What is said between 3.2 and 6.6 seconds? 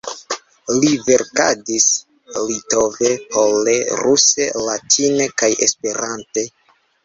pole, ruse, latine kaj Esperante.